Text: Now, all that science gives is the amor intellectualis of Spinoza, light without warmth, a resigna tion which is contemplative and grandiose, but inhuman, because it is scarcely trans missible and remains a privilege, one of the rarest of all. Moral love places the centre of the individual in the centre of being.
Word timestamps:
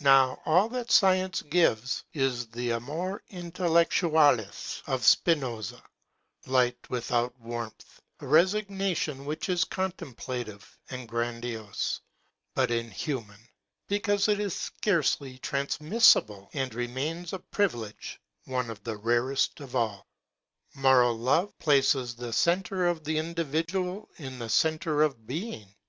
Now, 0.00 0.42
all 0.44 0.68
that 0.70 0.90
science 0.90 1.40
gives 1.42 2.02
is 2.12 2.48
the 2.48 2.72
amor 2.72 3.22
intellectualis 3.30 4.82
of 4.88 5.04
Spinoza, 5.04 5.80
light 6.46 6.90
without 6.90 7.38
warmth, 7.38 8.00
a 8.18 8.24
resigna 8.24 8.96
tion 8.96 9.24
which 9.24 9.48
is 9.48 9.62
contemplative 9.62 10.80
and 10.90 11.06
grandiose, 11.08 12.00
but 12.56 12.72
inhuman, 12.72 13.38
because 13.86 14.26
it 14.26 14.40
is 14.40 14.56
scarcely 14.58 15.38
trans 15.38 15.78
missible 15.78 16.48
and 16.54 16.74
remains 16.74 17.32
a 17.32 17.38
privilege, 17.38 18.20
one 18.46 18.68
of 18.68 18.82
the 18.82 18.96
rarest 18.96 19.60
of 19.60 19.76
all. 19.76 20.08
Moral 20.74 21.16
love 21.16 21.56
places 21.60 22.16
the 22.16 22.32
centre 22.32 22.88
of 22.88 23.04
the 23.04 23.16
individual 23.16 24.08
in 24.16 24.40
the 24.40 24.48
centre 24.48 25.02
of 25.04 25.24
being. 25.24 25.72